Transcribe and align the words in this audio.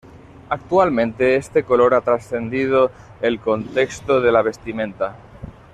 Actualmente 0.49 1.35
este 1.35 1.61
color 1.63 1.93
ha 1.93 2.01
trascendido 2.01 2.89
el 3.21 3.39
contexto 3.39 4.19
de 4.19 4.31
la 4.31 4.41
vestimenta. 4.41 5.15